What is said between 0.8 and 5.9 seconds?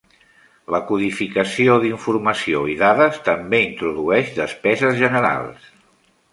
codificació d'informació i dades també introdueix despeses generals.